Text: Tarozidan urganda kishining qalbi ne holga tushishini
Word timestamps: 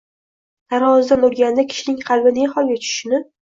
Tarozidan 0.73 1.29
urganda 1.29 1.67
kishining 1.75 2.03
qalbi 2.11 2.35
ne 2.41 2.51
holga 2.59 2.83
tushishini 2.83 3.25